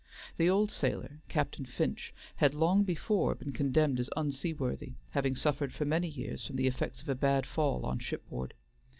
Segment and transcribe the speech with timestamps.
[0.37, 5.85] The old sailor, Captain Finch, had long before been condemned as unseaworthy, having suffered for
[5.85, 8.55] many years from the effects of a bad fall on shipboard.